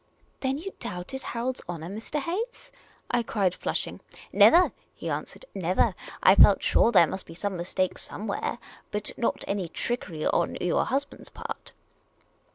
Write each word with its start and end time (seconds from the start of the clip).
"Then 0.39 0.57
you 0.57 0.73
doubted 0.79 1.21
Harold's 1.21 1.61
honour, 1.69 1.85
Mr. 1.87 2.19
Hayes?" 2.19 2.71
I 3.11 3.21
cried, 3.21 3.53
flushing." 3.53 3.99
Never!" 4.43 4.71
he 4.95 5.11
answered." 5.11 5.45
Never! 5.53 5.93
I 6.23 6.33
felt 6.33 6.63
sure 6.63 6.91
there 6.91 7.05
must 7.05 7.27
be 7.27 7.35
some 7.35 7.55
mistake 7.55 7.99
somewhere, 7.99 8.57
but 8.89 9.11
not 9.15 9.45
any 9.47 9.67
trickery 9.69 10.25
on— 10.25 10.55
your 10.59 10.85
husband's 10.85 11.29
part. 11.29 11.73